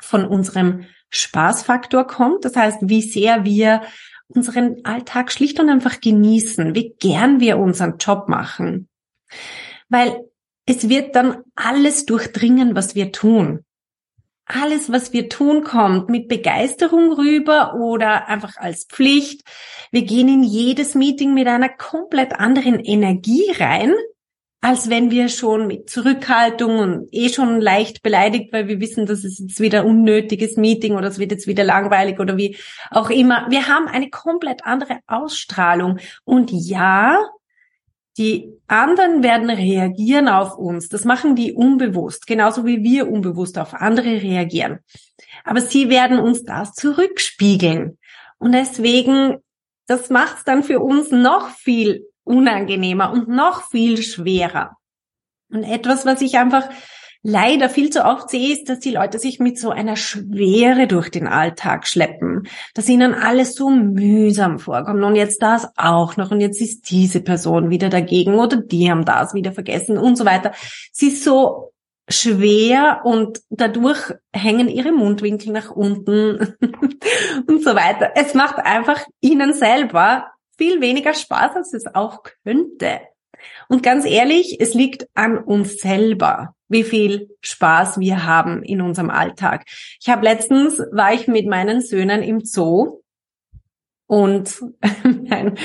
von 0.00 0.26
unserem 0.26 0.86
Spaßfaktor 1.10 2.06
kommt. 2.06 2.44
Das 2.44 2.56
heißt, 2.56 2.78
wie 2.82 3.02
sehr 3.02 3.44
wir 3.44 3.82
unseren 4.28 4.84
Alltag 4.84 5.32
schlicht 5.32 5.60
und 5.60 5.68
einfach 5.68 6.00
genießen, 6.00 6.74
wie 6.74 6.94
gern 6.98 7.40
wir 7.40 7.58
unseren 7.58 7.98
Job 7.98 8.28
machen. 8.28 8.88
Weil 9.88 10.18
es 10.66 10.88
wird 10.88 11.14
dann 11.14 11.38
alles 11.54 12.06
durchdringen, 12.06 12.74
was 12.74 12.94
wir 12.94 13.12
tun. 13.12 13.64
Alles, 14.46 14.92
was 14.92 15.12
wir 15.14 15.30
tun, 15.30 15.64
kommt 15.64 16.10
mit 16.10 16.28
Begeisterung 16.28 17.12
rüber 17.12 17.74
oder 17.74 18.28
einfach 18.28 18.56
als 18.56 18.84
Pflicht. 18.84 19.42
Wir 19.90 20.02
gehen 20.02 20.28
in 20.28 20.42
jedes 20.42 20.94
Meeting 20.94 21.32
mit 21.32 21.46
einer 21.48 21.70
komplett 21.70 22.38
anderen 22.38 22.78
Energie 22.78 23.50
rein, 23.58 23.94
als 24.60 24.90
wenn 24.90 25.10
wir 25.10 25.30
schon 25.30 25.66
mit 25.66 25.88
Zurückhaltung 25.88 26.78
und 26.78 27.08
eh 27.12 27.30
schon 27.30 27.60
leicht 27.60 28.02
beleidigt, 28.02 28.52
weil 28.52 28.68
wir 28.68 28.80
wissen, 28.80 29.06
dass 29.06 29.24
es 29.24 29.38
jetzt 29.38 29.60
wieder 29.60 29.80
ein 29.80 29.86
unnötiges 29.86 30.58
Meeting 30.58 30.94
oder 30.96 31.08
es 31.08 31.18
wird 31.18 31.32
jetzt 31.32 31.46
wieder 31.46 31.64
langweilig 31.64 32.20
oder 32.20 32.36
wie 32.36 32.56
auch 32.90 33.08
immer. 33.08 33.46
Wir 33.48 33.68
haben 33.68 33.88
eine 33.88 34.10
komplett 34.10 34.64
andere 34.66 35.00
Ausstrahlung. 35.06 36.00
Und 36.24 36.50
ja, 36.50 37.18
die 38.16 38.48
anderen 38.68 39.22
werden 39.22 39.50
reagieren 39.50 40.28
auf 40.28 40.56
uns. 40.56 40.88
Das 40.88 41.04
machen 41.04 41.34
die 41.34 41.52
unbewusst, 41.52 42.26
genauso 42.26 42.64
wie 42.64 42.82
wir 42.82 43.10
unbewusst 43.10 43.58
auf 43.58 43.74
andere 43.74 44.22
reagieren. 44.22 44.78
Aber 45.44 45.60
sie 45.60 45.88
werden 45.88 46.18
uns 46.18 46.44
das 46.44 46.72
zurückspiegeln. 46.74 47.98
Und 48.38 48.52
deswegen, 48.52 49.38
das 49.86 50.10
macht 50.10 50.38
es 50.38 50.44
dann 50.44 50.62
für 50.62 50.80
uns 50.80 51.10
noch 51.10 51.50
viel 51.50 52.06
unangenehmer 52.24 53.12
und 53.12 53.28
noch 53.28 53.68
viel 53.70 54.02
schwerer. 54.02 54.76
Und 55.50 55.64
etwas, 55.64 56.06
was 56.06 56.22
ich 56.22 56.38
einfach 56.38 56.68
leider 57.24 57.70
viel 57.70 57.90
zu 57.90 58.04
oft 58.04 58.28
sehe, 58.28 58.52
ist, 58.52 58.68
dass 58.68 58.78
die 58.78 58.90
Leute 58.90 59.18
sich 59.18 59.40
mit 59.40 59.58
so 59.58 59.70
einer 59.70 59.96
Schwere 59.96 60.86
durch 60.86 61.10
den 61.10 61.26
Alltag 61.26 61.88
schleppen, 61.88 62.46
dass 62.74 62.88
ihnen 62.88 63.14
alles 63.14 63.54
so 63.54 63.70
mühsam 63.70 64.58
vorkommt 64.58 65.02
und 65.02 65.16
jetzt 65.16 65.42
das 65.42 65.66
auch 65.76 66.16
noch 66.16 66.30
und 66.30 66.40
jetzt 66.40 66.60
ist 66.60 66.90
diese 66.90 67.22
Person 67.22 67.70
wieder 67.70 67.88
dagegen 67.88 68.34
oder 68.34 68.58
die 68.58 68.90
haben 68.90 69.06
das 69.06 69.32
wieder 69.34 69.52
vergessen 69.52 69.96
und 69.96 70.16
so 70.16 70.26
weiter. 70.26 70.52
Sie 70.92 71.08
ist 71.08 71.24
so 71.24 71.72
schwer 72.10 73.00
und 73.04 73.40
dadurch 73.48 74.12
hängen 74.30 74.68
ihre 74.68 74.92
Mundwinkel 74.92 75.50
nach 75.50 75.70
unten 75.70 76.54
und 77.48 77.64
so 77.64 77.74
weiter. 77.74 78.10
Es 78.16 78.34
macht 78.34 78.58
einfach 78.58 79.00
ihnen 79.22 79.54
selber 79.54 80.26
viel 80.58 80.82
weniger 80.82 81.14
Spaß, 81.14 81.56
als 81.56 81.72
es 81.72 81.86
auch 81.94 82.22
könnte. 82.44 83.00
Und 83.68 83.82
ganz 83.82 84.04
ehrlich, 84.04 84.58
es 84.60 84.74
liegt 84.74 85.08
an 85.14 85.38
uns 85.38 85.78
selber, 85.78 86.54
wie 86.68 86.84
viel 86.84 87.28
Spaß 87.40 87.98
wir 87.98 88.26
haben 88.26 88.62
in 88.62 88.80
unserem 88.80 89.10
Alltag. 89.10 89.64
Ich 90.00 90.08
habe 90.08 90.24
letztens 90.24 90.78
war 90.92 91.12
ich 91.12 91.28
mit 91.28 91.46
meinen 91.46 91.80
Söhnen 91.80 92.22
im 92.22 92.40
Zoo 92.40 93.00
und 94.06 94.60
mein 95.28 95.58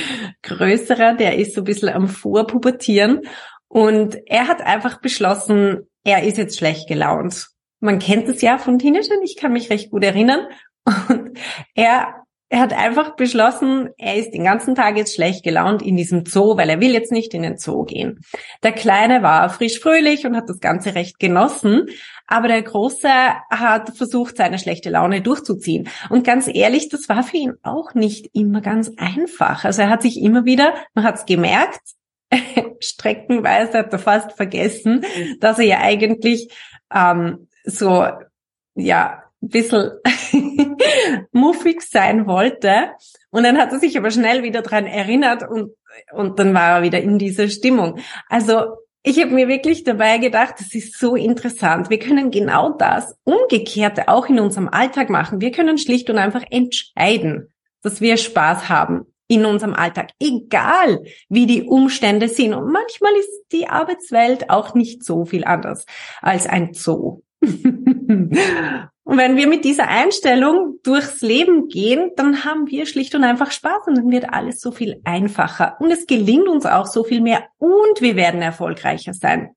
größerer, 0.43 1.15
der 1.15 1.37
ist 1.37 1.55
so 1.55 1.61
ein 1.61 1.65
bisschen 1.65 1.89
am 1.89 2.07
Vorpubertieren 2.07 3.21
und 3.67 4.17
er 4.25 4.47
hat 4.47 4.61
einfach 4.61 4.99
beschlossen, 5.01 5.87
er 6.03 6.23
ist 6.23 6.37
jetzt 6.37 6.57
schlecht 6.57 6.87
gelaunt. 6.87 7.47
Man 7.79 7.99
kennt 7.99 8.27
es 8.27 8.41
ja 8.41 8.57
von 8.57 8.79
Teenagern, 8.79 9.21
ich 9.23 9.37
kann 9.37 9.53
mich 9.53 9.69
recht 9.69 9.91
gut 9.91 10.03
erinnern. 10.03 10.47
Und 11.09 11.37
er 11.75 12.18
er 12.49 12.61
hat 12.61 12.73
einfach 12.73 13.15
beschlossen, 13.15 13.89
er 13.97 14.15
ist 14.15 14.31
den 14.31 14.43
ganzen 14.43 14.73
Tag 14.73 14.97
jetzt 14.97 15.13
schlecht 15.13 15.43
gelaunt 15.43 15.83
in 15.83 15.95
diesem 15.95 16.25
Zoo, 16.25 16.57
weil 16.57 16.69
er 16.69 16.81
will 16.81 16.91
jetzt 16.91 17.11
nicht 17.11 17.35
in 17.35 17.43
den 17.43 17.57
Zoo 17.57 17.83
gehen. 17.83 18.21
Der 18.63 18.71
Kleine 18.71 19.21
war 19.21 19.49
frisch 19.49 19.79
fröhlich 19.79 20.25
und 20.25 20.35
hat 20.35 20.49
das 20.49 20.59
Ganze 20.59 20.95
recht 20.95 21.19
genossen, 21.19 21.85
aber 22.25 22.47
der 22.47 22.63
Große 22.63 23.07
hat 23.51 23.95
versucht, 23.95 24.37
seine 24.37 24.57
schlechte 24.57 24.89
Laune 24.89 25.21
durchzuziehen. 25.21 25.89
Und 26.09 26.23
ganz 26.23 26.49
ehrlich, 26.51 26.89
das 26.89 27.07
war 27.07 27.21
für 27.21 27.37
ihn 27.37 27.53
auch 27.61 27.93
nicht 27.93 28.31
immer 28.33 28.61
ganz 28.61 28.91
einfach. 28.97 29.63
Also 29.63 29.83
er 29.83 29.89
hat 29.89 30.01
sich 30.01 30.19
immer 30.19 30.45
wieder, 30.45 30.73
man 30.95 31.05
hat 31.05 31.15
es 31.15 31.25
gemerkt, 31.25 31.81
streckenweise 32.79 33.77
hat 33.77 33.93
er 33.93 33.99
fast 33.99 34.33
vergessen, 34.33 35.05
dass 35.39 35.59
er 35.59 35.65
ja 35.65 35.79
eigentlich 35.81 36.51
ähm, 36.93 37.47
so 37.63 38.07
ja 38.75 39.23
ein 39.41 39.49
bisschen 39.49 39.91
muffig 41.31 41.81
sein 41.81 42.27
wollte. 42.27 42.91
Und 43.31 43.43
dann 43.43 43.57
hat 43.57 43.71
er 43.71 43.79
sich 43.79 43.97
aber 43.97 44.11
schnell 44.11 44.43
wieder 44.43 44.61
dran 44.61 44.85
erinnert 44.85 45.47
und, 45.47 45.71
und 46.11 46.39
dann 46.39 46.53
war 46.53 46.77
er 46.77 46.83
wieder 46.83 47.01
in 47.01 47.19
dieser 47.19 47.49
Stimmung. 47.49 47.99
Also 48.27 48.77
ich 49.03 49.21
habe 49.21 49.31
mir 49.31 49.47
wirklich 49.47 49.83
dabei 49.83 50.17
gedacht, 50.17 50.55
das 50.59 50.75
ist 50.75 50.99
so 50.99 51.15
interessant. 51.15 51.89
Wir 51.89 51.99
können 51.99 52.31
genau 52.31 52.71
das 52.71 53.15
Umgekehrte 53.23 54.09
auch 54.09 54.27
in 54.27 54.39
unserem 54.39 54.67
Alltag 54.67 55.09
machen. 55.09 55.41
Wir 55.41 55.51
können 55.51 55.77
schlicht 55.77 56.09
und 56.09 56.17
einfach 56.17 56.43
entscheiden, 56.49 57.53
dass 57.81 58.01
wir 58.01 58.17
Spaß 58.17 58.67
haben 58.67 59.05
in 59.29 59.45
unserem 59.45 59.73
Alltag, 59.73 60.09
egal 60.19 61.03
wie 61.29 61.45
die 61.45 61.63
Umstände 61.63 62.27
sind. 62.27 62.53
Und 62.53 62.71
manchmal 62.71 63.13
ist 63.13 63.45
die 63.51 63.69
Arbeitswelt 63.69 64.49
auch 64.49 64.73
nicht 64.73 65.05
so 65.05 65.23
viel 65.23 65.45
anders 65.45 65.85
als 66.21 66.47
ein 66.47 66.73
Zoo. 66.73 67.21
Und 69.09 69.17
wenn 69.17 69.37
wir 69.37 69.47
mit 69.47 69.65
dieser 69.65 69.87
Einstellung 69.87 70.75
durchs 70.83 71.21
Leben 71.21 71.67
gehen, 71.67 72.11
dann 72.15 72.45
haben 72.45 72.67
wir 72.67 72.85
schlicht 72.85 73.15
und 73.15 73.23
einfach 73.23 73.49
Spaß 73.49 73.87
und 73.87 73.97
dann 73.97 74.11
wird 74.11 74.31
alles 74.31 74.61
so 74.61 74.71
viel 74.71 75.01
einfacher. 75.03 75.77
Und 75.79 75.89
es 75.89 76.05
gelingt 76.05 76.47
uns 76.47 76.67
auch 76.67 76.85
so 76.85 77.03
viel 77.03 77.19
mehr 77.19 77.47
und 77.57 78.01
wir 78.01 78.15
werden 78.15 78.43
erfolgreicher 78.43 79.15
sein. 79.15 79.49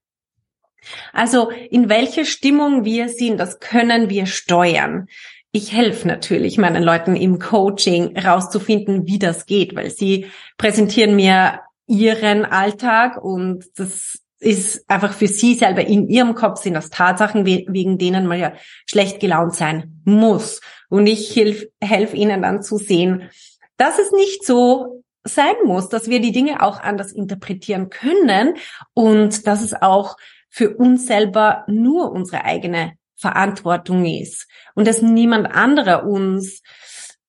Also 1.13 1.51
in 1.69 1.87
welcher 1.87 2.25
Stimmung 2.25 2.83
wir 2.83 3.09
sind, 3.09 3.39
das 3.39 3.59
können 3.59 4.09
wir 4.09 4.25
steuern. 4.25 5.05
Ich 5.51 5.71
helfe 5.71 6.07
natürlich 6.07 6.57
meinen 6.57 6.81
Leuten 6.81 7.15
im 7.15 7.37
Coaching 7.37 8.17
rauszufinden, 8.17 9.05
wie 9.05 9.19
das 9.19 9.45
geht, 9.45 9.75
weil 9.75 9.91
sie 9.91 10.31
präsentieren 10.57 11.15
mir 11.15 11.59
ihren 11.85 12.43
Alltag 12.43 13.23
und 13.23 13.65
das 13.75 14.22
ist 14.43 14.83
einfach 14.89 15.13
für 15.13 15.27
sie 15.27 15.55
selber 15.55 15.85
in 15.85 16.07
ihrem 16.09 16.35
Kopf 16.35 16.61
sind 16.61 16.73
das 16.73 16.89
Tatsachen, 16.89 17.45
wegen 17.45 17.97
denen 17.97 18.27
man 18.27 18.39
ja 18.39 18.53
schlecht 18.85 19.19
gelaunt 19.19 19.55
sein 19.55 20.01
muss. 20.05 20.61
Und 20.89 21.07
ich 21.07 21.35
helfe 21.35 21.69
helf 21.81 22.13
ihnen 22.13 22.41
dann 22.41 22.61
zu 22.61 22.77
sehen, 22.77 23.29
dass 23.77 23.99
es 23.99 24.11
nicht 24.11 24.45
so 24.45 25.03
sein 25.23 25.55
muss, 25.65 25.89
dass 25.89 26.09
wir 26.09 26.19
die 26.19 26.31
Dinge 26.31 26.61
auch 26.61 26.81
anders 26.81 27.11
interpretieren 27.11 27.89
können 27.89 28.55
und 28.93 29.47
dass 29.47 29.61
es 29.63 29.73
auch 29.73 30.17
für 30.49 30.75
uns 30.75 31.07
selber 31.07 31.63
nur 31.67 32.11
unsere 32.11 32.43
eigene 32.43 32.93
Verantwortung 33.15 34.05
ist 34.05 34.47
und 34.75 34.87
dass 34.87 35.01
niemand 35.01 35.47
anderer 35.47 36.05
uns 36.05 36.61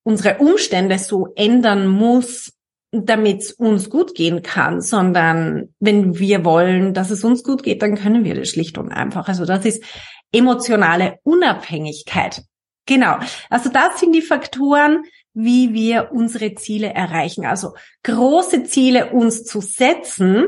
unsere 0.02 0.38
Umstände 0.38 0.98
so 0.98 1.32
ändern 1.34 1.86
muss, 1.86 2.52
damit 3.02 3.42
es 3.42 3.52
uns 3.52 3.90
gut 3.90 4.14
gehen 4.14 4.42
kann, 4.42 4.80
sondern 4.80 5.74
wenn 5.80 6.18
wir 6.18 6.44
wollen, 6.44 6.94
dass 6.94 7.10
es 7.10 7.24
uns 7.24 7.42
gut 7.42 7.62
geht, 7.62 7.82
dann 7.82 7.96
können 7.96 8.24
wir 8.24 8.34
das 8.34 8.48
schlicht 8.48 8.78
und 8.78 8.92
einfach. 8.92 9.28
Also 9.28 9.44
das 9.44 9.64
ist 9.64 9.82
emotionale 10.32 11.18
Unabhängigkeit. 11.22 12.42
Genau. 12.86 13.16
Also 13.50 13.70
das 13.70 14.00
sind 14.00 14.12
die 14.12 14.22
Faktoren, 14.22 15.04
wie 15.32 15.72
wir 15.72 16.10
unsere 16.12 16.54
Ziele 16.54 16.88
erreichen. 16.88 17.44
Also 17.46 17.74
große 18.02 18.64
Ziele 18.64 19.10
uns 19.10 19.44
zu 19.44 19.60
setzen, 19.60 20.46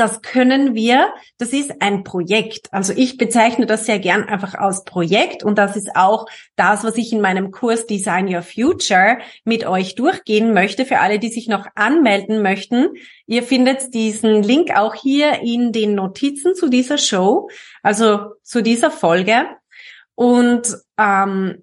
das 0.00 0.22
können 0.22 0.74
wir, 0.74 1.12
das 1.38 1.52
ist 1.52 1.80
ein 1.80 2.04
Projekt. 2.04 2.72
Also 2.72 2.94
ich 2.96 3.18
bezeichne 3.18 3.66
das 3.66 3.84
sehr 3.84 3.98
gern 3.98 4.24
einfach 4.24 4.54
als 4.54 4.84
Projekt 4.84 5.44
und 5.44 5.58
das 5.58 5.76
ist 5.76 5.94
auch 5.94 6.26
das, 6.56 6.82
was 6.84 6.96
ich 6.96 7.12
in 7.12 7.20
meinem 7.20 7.50
Kurs 7.50 7.86
Design 7.86 8.34
Your 8.34 8.42
Future 8.42 9.18
mit 9.44 9.66
euch 9.66 9.94
durchgehen 9.94 10.54
möchte. 10.54 10.86
Für 10.86 11.00
alle, 11.00 11.18
die 11.18 11.28
sich 11.28 11.48
noch 11.48 11.66
anmelden 11.74 12.40
möchten, 12.40 12.88
ihr 13.26 13.42
findet 13.42 13.92
diesen 13.92 14.42
Link 14.42 14.74
auch 14.74 14.94
hier 14.94 15.42
in 15.42 15.70
den 15.70 15.94
Notizen 15.94 16.54
zu 16.54 16.68
dieser 16.68 16.96
Show, 16.96 17.50
also 17.82 18.32
zu 18.42 18.62
dieser 18.62 18.90
Folge. 18.90 19.46
Und 20.14 20.76
ähm, 20.98 21.62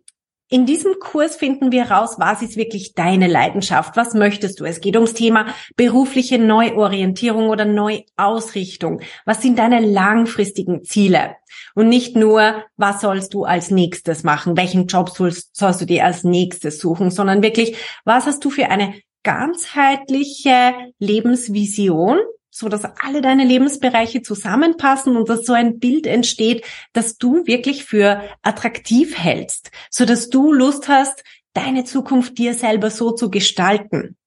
in 0.50 0.66
diesem 0.66 1.00
Kurs 1.00 1.36
finden 1.36 1.72
wir 1.72 1.92
raus, 1.92 2.16
was 2.20 2.42
ist 2.42 2.56
wirklich 2.56 2.94
deine 2.94 3.28
Leidenschaft? 3.28 3.98
Was 3.98 4.14
möchtest 4.14 4.60
du? 4.60 4.66
Es 4.66 4.80
geht 4.80 4.96
ums 4.96 5.14
Thema 5.14 5.48
berufliche 5.76 6.40
Neuorientierung 6.40 7.50
oder 7.50 7.66
Neuausrichtung. 7.66 9.02
Was 9.26 9.42
sind 9.42 9.60
deine 9.60 9.82
langfristigen 9.82 10.84
Ziele? 10.86 11.36
Und 11.76 11.90
nicht 11.90 12.16
nur, 12.16 12.64
was 12.78 13.02
sollst 13.02 13.34
du 13.34 13.44
als 13.44 13.72
nächstes 13.72 14.24
machen? 14.24 14.56
Welchen 14.56 14.88
Job 14.88 15.10
sollst, 15.10 15.62
du 15.62 15.86
dir 15.86 16.06
als 16.06 16.24
nächstes 16.24 16.80
suchen? 16.80 17.12
Sondern 17.12 17.44
wirklich, 17.44 17.76
was 18.06 18.26
hast 18.26 18.44
du 18.46 18.50
für 18.50 18.70
eine 18.70 18.94
ganzheitliche 19.24 20.74
Lebensvision? 21.00 22.20
So 22.58 22.70
dass 22.70 22.86
alle 22.86 23.22
deine 23.22 23.46
Lebensbereiche 23.46 24.24
zusammenpassen 24.24 25.16
und 25.16 25.30
dass 25.30 25.46
so 25.46 25.54
ein 25.54 25.78
Bild 25.80 26.08
entsteht, 26.08 26.66
dass 26.92 27.18
du 27.18 27.46
wirklich 27.46 27.86
für 27.86 28.22
attraktiv 28.42 29.18
hältst, 29.18 29.70
so 29.92 30.06
dass 30.06 30.30
du 30.30 30.52
Lust 30.52 30.88
hast, 30.88 31.24
deine 31.54 31.84
Zukunft 31.84 32.38
dir 32.38 32.54
selber 32.54 32.90
so 32.90 33.12
zu 33.12 33.30
gestalten. 33.30 34.18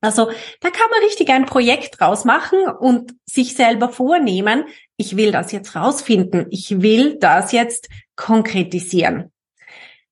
Also 0.00 0.30
da 0.60 0.70
kann 0.70 0.88
man 0.90 1.00
richtig 1.00 1.30
ein 1.30 1.46
Projekt 1.46 1.98
draus 1.98 2.24
machen 2.24 2.60
und 2.78 3.14
sich 3.26 3.56
selber 3.56 3.88
vornehmen, 3.88 4.64
ich 4.96 5.16
will 5.16 5.32
das 5.32 5.50
jetzt 5.50 5.74
rausfinden, 5.74 6.46
ich 6.50 6.80
will 6.80 7.18
das 7.18 7.50
jetzt 7.50 7.88
konkretisieren. 8.14 9.32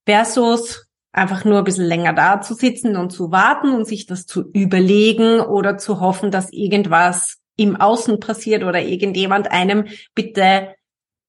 Versus 0.04 0.85
einfach 1.16 1.44
nur 1.44 1.58
ein 1.58 1.64
bisschen 1.64 1.86
länger 1.86 2.12
da 2.12 2.40
zu 2.40 2.54
sitzen 2.54 2.96
und 2.96 3.10
zu 3.10 3.32
warten 3.32 3.72
und 3.72 3.86
sich 3.86 4.06
das 4.06 4.26
zu 4.26 4.50
überlegen 4.52 5.40
oder 5.40 5.78
zu 5.78 6.00
hoffen, 6.00 6.30
dass 6.30 6.52
irgendwas 6.52 7.38
im 7.56 7.76
Außen 7.76 8.20
passiert 8.20 8.62
oder 8.62 8.82
irgendjemand 8.82 9.50
einem 9.50 9.86
bitte 10.14 10.74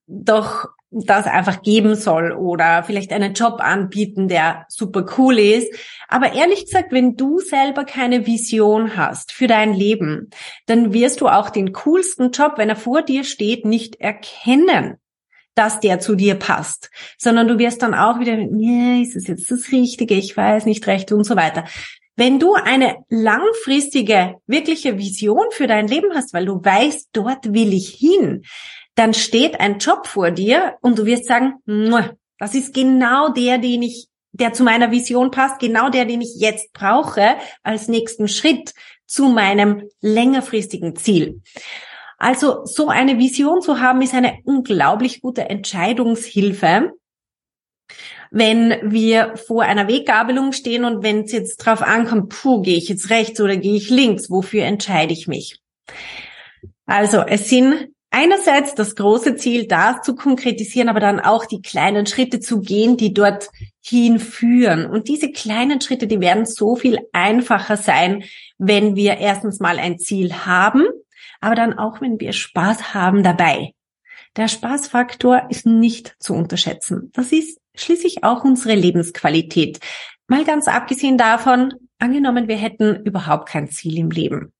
doch 0.07 0.65
das 0.89 1.25
einfach 1.25 1.61
geben 1.61 1.95
soll 1.95 2.31
oder 2.31 2.83
vielleicht 2.83 3.11
einen 3.11 3.33
Job 3.33 3.59
anbieten, 3.59 4.27
der 4.27 4.65
super 4.69 5.05
cool 5.17 5.37
ist. 5.37 5.73
Aber 6.07 6.33
ehrlich 6.33 6.65
gesagt, 6.65 6.91
wenn 6.91 7.15
du 7.15 7.39
selber 7.39 7.83
keine 7.83 8.25
Vision 8.25 8.95
hast 8.95 9.31
für 9.31 9.47
dein 9.47 9.73
Leben, 9.73 10.29
dann 10.65 10.93
wirst 10.93 11.21
du 11.21 11.27
auch 11.27 11.49
den 11.49 11.73
coolsten 11.73 12.31
Job, 12.31 12.53
wenn 12.55 12.69
er 12.69 12.77
vor 12.77 13.01
dir 13.01 13.25
steht, 13.25 13.65
nicht 13.65 13.99
erkennen 13.99 14.97
dass 15.57 15.79
der 15.79 15.99
zu 15.99 16.15
dir 16.15 16.35
passt, 16.35 16.89
sondern 17.17 17.47
du 17.47 17.57
wirst 17.57 17.81
dann 17.81 17.93
auch 17.93 18.19
wieder, 18.19 18.37
nee, 18.37 19.01
ist 19.01 19.15
es 19.15 19.27
jetzt 19.27 19.49
das 19.49 19.71
Richtige, 19.71 20.15
ich 20.15 20.35
weiß 20.37 20.65
nicht 20.65 20.85
recht 20.87 21.11
und 21.11 21.23
so 21.23 21.35
weiter. 21.35 21.65
Wenn 22.15 22.39
du 22.39 22.53
eine 22.55 22.97
langfristige, 23.09 24.35
wirkliche 24.47 24.97
Vision 24.97 25.45
für 25.51 25.67
dein 25.67 25.87
Leben 25.87 26.13
hast, 26.15 26.33
weil 26.33 26.45
du 26.45 26.63
weißt, 26.63 27.09
dort 27.13 27.53
will 27.53 27.73
ich 27.73 27.89
hin, 27.89 28.43
dann 28.95 29.13
steht 29.13 29.59
ein 29.59 29.77
Job 29.77 30.07
vor 30.07 30.31
dir 30.31 30.75
und 30.81 30.97
du 30.97 31.05
wirst 31.05 31.25
sagen, 31.25 31.55
das 32.39 32.55
ist 32.55 32.73
genau 32.73 33.29
der, 33.29 33.59
den 33.59 33.83
ich, 33.83 34.07
der 34.31 34.53
zu 34.53 34.63
meiner 34.63 34.89
Vision 34.89 35.29
passt, 35.29 35.59
genau 35.59 35.89
der, 35.89 36.05
den 36.05 36.21
ich 36.21 36.35
jetzt 36.37 36.73
brauche 36.73 37.35
als 37.61 37.87
nächsten 37.87 38.27
Schritt 38.27 38.73
zu 39.05 39.29
meinem 39.29 39.83
längerfristigen 40.01 40.95
Ziel. 40.95 41.41
Also 42.17 42.65
so 42.65 42.89
eine 42.89 43.19
Vision 43.19 43.61
zu 43.61 43.79
haben, 43.79 44.01
ist 44.01 44.15
eine 44.15 44.39
unglaublich 44.43 45.21
gute 45.21 45.49
Entscheidungshilfe. 45.49 46.93
Wenn 48.31 48.75
wir 48.91 49.37
vor 49.37 49.63
einer 49.63 49.87
Weggabelung 49.87 50.51
stehen 50.51 50.83
und 50.83 51.03
wenn 51.03 51.21
es 51.21 51.31
jetzt 51.31 51.57
drauf 51.57 51.81
ankommt, 51.81 52.29
puh, 52.29 52.61
gehe 52.61 52.77
ich 52.77 52.89
jetzt 52.89 53.09
rechts 53.09 53.39
oder 53.39 53.55
gehe 53.55 53.75
ich 53.75 53.89
links, 53.89 54.29
wofür 54.29 54.63
entscheide 54.63 55.13
ich 55.13 55.27
mich? 55.27 55.61
Also 56.85 57.19
es 57.19 57.49
sind 57.49 57.89
einerseits 58.09 58.73
das 58.73 58.95
große 58.95 59.35
Ziel, 59.35 59.67
das 59.67 60.01
zu 60.01 60.15
konkretisieren, 60.15 60.89
aber 60.89 60.99
dann 60.99 61.19
auch 61.19 61.45
die 61.45 61.61
kleinen 61.61 62.05
Schritte 62.05 62.39
zu 62.39 62.61
gehen, 62.61 62.97
die 62.97 63.13
dort 63.13 63.49
hinführen. 63.81 64.87
Und 64.87 65.07
diese 65.07 65.31
kleinen 65.31 65.79
Schritte, 65.79 66.07
die 66.07 66.19
werden 66.19 66.45
so 66.45 66.75
viel 66.75 66.99
einfacher 67.13 67.77
sein, 67.77 68.23
wenn 68.57 68.95
wir 68.95 69.17
erstens 69.17 69.59
mal 69.59 69.77
ein 69.77 69.99
Ziel 69.99 70.33
haben 70.33 70.87
aber 71.41 71.55
dann 71.55 71.77
auch, 71.77 72.01
wenn 72.01 72.19
wir 72.19 72.33
Spaß 72.33 72.93
haben 72.93 73.23
dabei. 73.23 73.73
Der 74.35 74.47
Spaßfaktor 74.47 75.47
ist 75.49 75.65
nicht 75.65 76.15
zu 76.19 76.33
unterschätzen. 76.33 77.11
Das 77.13 77.31
ist 77.31 77.59
schließlich 77.75 78.23
auch 78.23 78.43
unsere 78.43 78.75
Lebensqualität. 78.75 79.79
Mal 80.27 80.43
ganz 80.43 80.67
abgesehen 80.67 81.17
davon, 81.17 81.73
angenommen, 81.99 82.47
wir 82.47 82.57
hätten 82.57 83.03
überhaupt 83.05 83.49
kein 83.49 83.69
Ziel 83.69 83.97
im 83.97 84.11
Leben. 84.11 84.53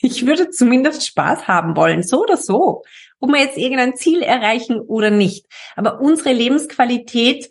Ich 0.00 0.26
würde 0.26 0.50
zumindest 0.50 1.06
Spaß 1.06 1.48
haben 1.48 1.76
wollen, 1.76 2.02
so 2.02 2.22
oder 2.22 2.36
so, 2.36 2.82
ob 3.18 3.30
wir 3.30 3.40
jetzt 3.40 3.58
irgendein 3.58 3.96
Ziel 3.96 4.22
erreichen 4.22 4.80
oder 4.80 5.10
nicht. 5.10 5.46
Aber 5.74 6.00
unsere 6.00 6.32
Lebensqualität 6.32 7.50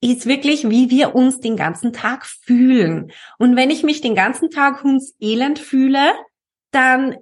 ist 0.00 0.26
wirklich, 0.26 0.68
wie 0.68 0.90
wir 0.90 1.14
uns 1.14 1.40
den 1.40 1.56
ganzen 1.56 1.92
Tag 1.92 2.26
fühlen. 2.26 3.12
Und 3.38 3.56
wenn 3.56 3.70
ich 3.70 3.82
mich 3.82 4.00
den 4.00 4.14
ganzen 4.14 4.50
Tag 4.50 4.84
uns 4.84 5.14
elend 5.20 5.58
fühle, 5.58 6.12
dann 6.72 7.16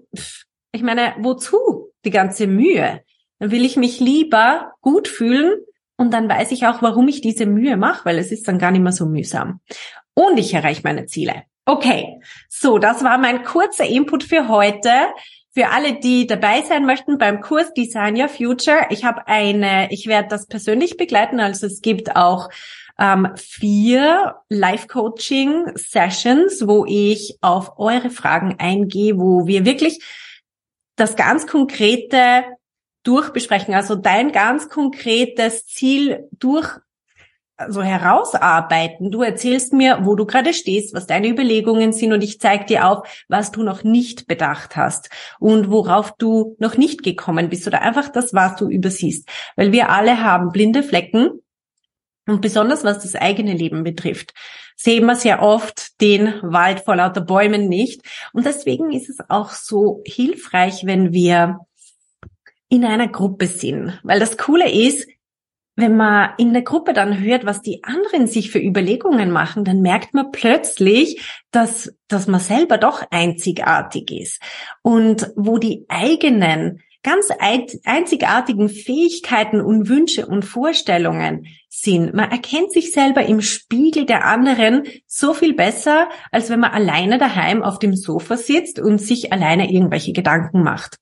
ich 0.72 0.82
meine, 0.82 1.14
wozu 1.18 1.92
die 2.04 2.10
ganze 2.10 2.46
Mühe? 2.46 3.02
Dann 3.38 3.50
will 3.50 3.64
ich 3.64 3.76
mich 3.76 4.00
lieber 4.00 4.72
gut 4.80 5.08
fühlen 5.08 5.54
und 5.96 6.12
dann 6.12 6.28
weiß 6.28 6.52
ich 6.52 6.66
auch, 6.66 6.82
warum 6.82 7.08
ich 7.08 7.20
diese 7.20 7.46
Mühe 7.46 7.76
mache, 7.76 8.04
weil 8.04 8.18
es 8.18 8.32
ist 8.32 8.46
dann 8.48 8.58
gar 8.58 8.70
nicht 8.70 8.82
mehr 8.82 8.92
so 8.92 9.06
mühsam. 9.06 9.60
Und 10.14 10.38
ich 10.38 10.54
erreiche 10.54 10.82
meine 10.84 11.06
Ziele. 11.06 11.42
Okay, 11.66 12.20
so, 12.48 12.78
das 12.78 13.04
war 13.04 13.18
mein 13.18 13.44
kurzer 13.44 13.86
Input 13.86 14.24
für 14.24 14.48
heute. 14.48 14.90
Für 15.52 15.68
alle, 15.68 15.98
die 15.98 16.26
dabei 16.26 16.62
sein 16.62 16.86
möchten 16.86 17.18
beim 17.18 17.40
Kurs 17.40 17.74
Design 17.74 18.16
Your 18.16 18.28
Future, 18.28 18.86
ich 18.90 19.04
habe 19.04 19.26
eine, 19.26 19.90
ich 19.90 20.06
werde 20.06 20.28
das 20.28 20.46
persönlich 20.46 20.96
begleiten, 20.96 21.40
also 21.40 21.66
es 21.66 21.80
gibt 21.80 22.14
auch 22.14 22.50
ähm, 22.98 23.30
vier 23.36 24.36
Live-Coaching-Sessions, 24.48 26.68
wo 26.68 26.84
ich 26.86 27.38
auf 27.40 27.78
eure 27.78 28.10
Fragen 28.10 28.56
eingehe, 28.58 29.18
wo 29.18 29.46
wir 29.46 29.64
wirklich 29.64 29.98
das 31.00 31.16
ganz 31.16 31.46
konkrete 31.46 32.44
durchbesprechen, 33.02 33.74
also 33.74 33.94
dein 33.94 34.32
ganz 34.32 34.68
konkretes 34.68 35.66
Ziel 35.66 36.28
durch 36.32 36.78
also 37.60 37.82
herausarbeiten. 37.82 39.10
Du 39.10 39.22
erzählst 39.22 39.74
mir, 39.74 40.00
wo 40.02 40.14
du 40.14 40.24
gerade 40.24 40.54
stehst, 40.54 40.94
was 40.94 41.06
deine 41.06 41.28
Überlegungen 41.28 41.92
sind 41.92 42.12
und 42.12 42.22
ich 42.22 42.40
zeige 42.40 42.64
dir 42.64 42.88
auf, 42.88 43.06
was 43.28 43.52
du 43.52 43.62
noch 43.62 43.84
nicht 43.84 44.26
bedacht 44.26 44.76
hast 44.76 45.10
und 45.38 45.70
worauf 45.70 46.12
du 46.16 46.56
noch 46.58 46.78
nicht 46.78 47.02
gekommen 47.02 47.50
bist 47.50 47.66
oder 47.66 47.82
einfach 47.82 48.08
das, 48.08 48.32
was 48.32 48.56
du 48.56 48.68
übersiehst. 48.68 49.28
Weil 49.56 49.72
wir 49.72 49.90
alle 49.90 50.22
haben 50.22 50.52
blinde 50.52 50.82
Flecken 50.82 51.42
und 52.26 52.40
besonders 52.40 52.82
was 52.82 53.00
das 53.00 53.14
eigene 53.14 53.52
Leben 53.52 53.84
betrifft, 53.84 54.32
sehen 54.76 55.04
wir 55.04 55.16
sehr 55.16 55.42
oft 55.42 55.79
den 56.00 56.34
Wald 56.42 56.80
vor 56.80 56.96
lauter 56.96 57.20
Bäumen 57.20 57.68
nicht. 57.68 58.02
Und 58.32 58.46
deswegen 58.46 58.92
ist 58.92 59.08
es 59.08 59.18
auch 59.28 59.50
so 59.50 60.02
hilfreich, 60.06 60.84
wenn 60.84 61.12
wir 61.12 61.60
in 62.68 62.84
einer 62.84 63.08
Gruppe 63.08 63.46
sind. 63.46 63.98
Weil 64.02 64.20
das 64.20 64.38
Coole 64.38 64.70
ist, 64.70 65.06
wenn 65.76 65.96
man 65.96 66.30
in 66.36 66.52
der 66.52 66.62
Gruppe 66.62 66.92
dann 66.92 67.20
hört, 67.20 67.46
was 67.46 67.62
die 67.62 67.82
anderen 67.84 68.26
sich 68.26 68.50
für 68.50 68.58
Überlegungen 68.58 69.30
machen, 69.30 69.64
dann 69.64 69.80
merkt 69.80 70.14
man 70.14 70.30
plötzlich, 70.30 71.40
dass, 71.50 71.94
dass 72.06 72.26
man 72.26 72.40
selber 72.40 72.78
doch 72.78 73.02
einzigartig 73.10 74.10
ist. 74.10 74.42
Und 74.82 75.32
wo 75.36 75.58
die 75.58 75.86
eigenen 75.88 76.82
ganz 77.02 77.28
einzigartigen 77.84 78.68
Fähigkeiten 78.68 79.60
und 79.60 79.88
Wünsche 79.88 80.26
und 80.26 80.44
Vorstellungen 80.44 81.46
sind. 81.68 82.12
Man 82.14 82.30
erkennt 82.30 82.72
sich 82.72 82.92
selber 82.92 83.24
im 83.24 83.40
Spiegel 83.40 84.04
der 84.04 84.26
anderen 84.26 84.82
so 85.06 85.32
viel 85.32 85.54
besser, 85.54 86.08
als 86.30 86.50
wenn 86.50 86.60
man 86.60 86.72
alleine 86.72 87.18
daheim 87.18 87.62
auf 87.62 87.78
dem 87.78 87.96
Sofa 87.96 88.36
sitzt 88.36 88.78
und 88.78 88.98
sich 88.98 89.32
alleine 89.32 89.72
irgendwelche 89.72 90.12
Gedanken 90.12 90.62
macht. 90.62 90.96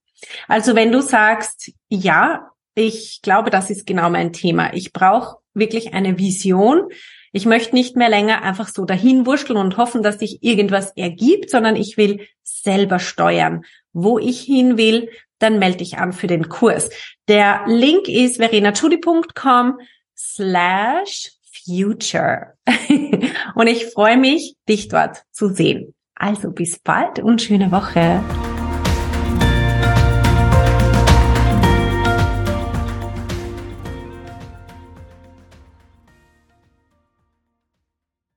Also 0.46 0.74
wenn 0.74 0.92
du 0.92 1.00
sagst, 1.00 1.72
ja, 1.88 2.50
ich 2.74 3.20
glaube, 3.22 3.50
das 3.50 3.70
ist 3.70 3.86
genau 3.86 4.08
mein 4.08 4.32
Thema. 4.32 4.72
Ich 4.74 4.92
brauche 4.92 5.38
wirklich 5.52 5.94
eine 5.94 6.18
Vision. 6.18 6.88
Ich 7.32 7.44
möchte 7.44 7.74
nicht 7.74 7.96
mehr 7.96 8.08
länger 8.08 8.42
einfach 8.42 8.68
so 8.68 8.84
dahin 8.84 9.26
wurschteln 9.26 9.58
und 9.58 9.76
hoffen, 9.76 10.02
dass 10.02 10.20
sich 10.20 10.42
irgendwas 10.42 10.92
ergibt, 10.96 11.50
sondern 11.50 11.76
ich 11.76 11.96
will 11.96 12.26
selber 12.42 12.98
steuern, 13.00 13.64
wo 13.92 14.18
ich 14.18 14.40
hin 14.40 14.78
will, 14.78 15.08
dann 15.38 15.58
melde 15.58 15.78
dich 15.78 15.98
an 15.98 16.12
für 16.12 16.26
den 16.26 16.48
Kurs. 16.48 16.90
Der 17.28 17.62
Link 17.66 18.08
ist 18.08 18.36
verenachudi.com 18.36 19.78
slash 20.16 21.32
future. 21.64 22.54
und 23.54 23.66
ich 23.66 23.86
freue 23.86 24.16
mich, 24.16 24.56
dich 24.68 24.88
dort 24.88 25.22
zu 25.32 25.48
sehen. 25.48 25.94
Also 26.14 26.50
bis 26.50 26.78
bald 26.78 27.20
und 27.20 27.42
schöne 27.42 27.70
Woche. 27.70 28.22